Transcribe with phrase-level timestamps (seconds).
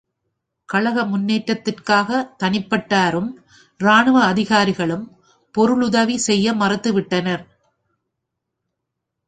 [0.69, 3.29] கழக முன்னேற்றத்துக்காகத் தனிப்பட்டாரும்,
[3.79, 5.05] இராணுவ அதிகாரிகளும்,
[5.55, 7.43] பொருளுதவி செய்ய மறுத்துவிட்டனர்.